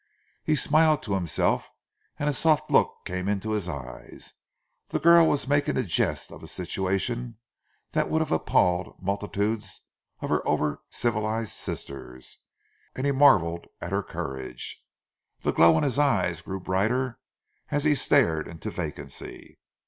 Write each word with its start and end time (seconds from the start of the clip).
He 0.43 0.55
smiled 0.55 1.03
to 1.03 1.13
himself, 1.13 1.69
and 2.17 2.27
a 2.27 2.33
soft 2.33 2.71
look 2.71 3.05
came 3.05 3.27
into 3.27 3.51
his 3.51 3.69
eyes. 3.69 4.33
The 4.87 4.99
girl 4.99 5.27
was 5.27 5.47
making 5.47 5.77
a 5.77 5.83
jest 5.83 6.31
of 6.31 6.41
a 6.41 6.47
situation 6.47 7.37
that 7.91 8.09
would 8.09 8.19
have 8.19 8.31
appalled 8.31 8.97
multitudes 8.99 9.83
of 10.19 10.31
her 10.31 10.41
over 10.47 10.81
civilized 10.89 11.53
sisters, 11.53 12.39
and 12.95 13.05
he 13.05 13.11
marvelled 13.11 13.67
at 13.79 13.91
her 13.91 14.01
courage. 14.01 14.83
The 15.41 15.53
glow 15.53 15.77
in 15.77 15.83
his 15.83 15.99
eyes 15.99 16.41
grew 16.41 16.59
brighter 16.61 17.19
as 17.69 17.83
he 17.83 17.93
stared 17.93 18.47
into 18.47 18.71
vacancy. 18.71 19.59